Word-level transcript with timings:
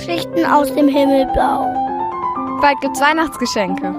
Geschichten 0.00 0.46
aus 0.46 0.74
dem 0.74 0.88
Himmelblau. 0.88 1.66
Bald 2.62 2.80
gibt's 2.80 3.00
Weihnachtsgeschenke. 3.02 3.94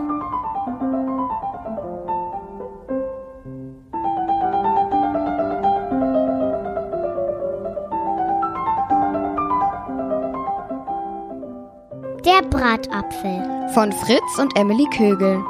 Der 12.26 12.42
Bratapfel 12.50 13.70
von 13.76 13.92
Fritz 13.92 14.40
und 14.40 14.58
Emily 14.58 14.88
Kögel. 14.98 15.44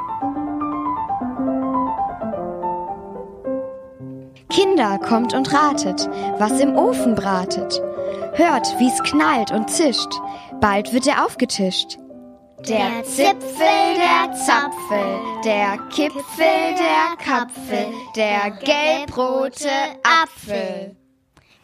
Kinder, 4.52 5.00
kommt 5.00 5.34
und 5.34 5.54
ratet, 5.54 6.10
was 6.38 6.60
im 6.60 6.76
Ofen 6.76 7.16
bratet. 7.16 7.82
Hört, 8.34 8.68
wie's 8.80 9.02
knallt 9.04 9.52
und 9.52 9.70
zischt, 9.70 10.12
bald 10.60 10.92
wird 10.92 11.08
er 11.08 11.26
aufgetischt. 11.26 11.98
Der 12.68 13.04
Zipfel, 13.06 13.96
der 13.96 14.34
Zapfel, 14.34 15.20
der 15.44 15.78
Kipfel, 15.90 16.76
der 16.78 17.18
Kapfel, 17.18 17.88
der 18.16 18.52
gelbrote 18.52 19.70
Apfel. 20.04 20.98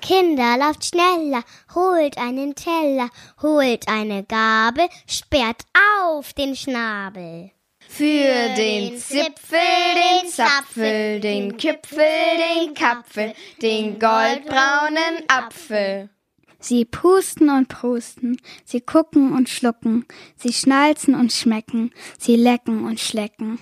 Kinder, 0.02 0.58
lauft 0.58 0.86
schneller, 0.86 1.44
holt 1.76 2.18
einen 2.18 2.56
Teller, 2.56 3.10
holt 3.42 3.90
eine 3.90 4.24
Gabel, 4.24 4.88
sperrt 5.06 5.64
auf 6.02 6.32
den 6.34 6.56
Schnabel. 6.56 7.52
Für 7.90 8.56
den 8.56 8.98
Zipfel, 8.98 9.60
den 9.96 10.30
Zapfel, 10.30 11.20
den 11.20 11.58
Kipfel, 11.58 11.98
den 11.98 12.74
Kapfel, 12.74 13.34
den 13.62 13.98
goldbraunen 13.98 15.24
Apfel. 15.28 16.10
Sie 16.60 16.86
pusten 16.86 17.50
und 17.50 17.70
prusten, 17.70 18.38
sie 18.66 18.82
gucken 18.82 19.34
und 19.34 19.50
schlucken, 19.50 20.06
sie 20.36 20.54
schnalzen 20.54 21.16
und 21.16 21.32
schmecken, 21.32 21.92
sie 22.20 22.36
lecken 22.36 22.86
und 22.86 23.00
schlecken. 23.00 23.60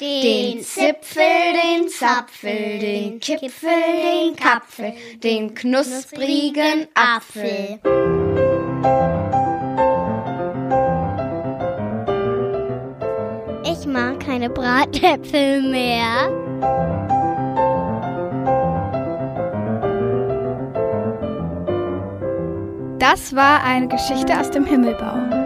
Den 0.00 0.62
Zipfel, 0.62 1.22
den 1.52 1.88
Zapfel, 1.88 2.78
den 2.78 3.20
Kipfel, 3.20 3.68
den 3.68 4.36
Kapfel, 4.36 4.94
den 5.22 5.54
knusprigen 5.54 6.88
Apfel. 6.94 7.78
Ich 13.62 13.86
mag 13.86 14.20
keine 14.20 14.48
Bratäpfel 14.48 15.60
mehr. 15.62 16.30
Das 22.98 23.34
war 23.34 23.62
eine 23.64 23.88
Geschichte 23.88 24.38
aus 24.38 24.50
dem 24.50 24.64
Himmelbau. 24.64 25.39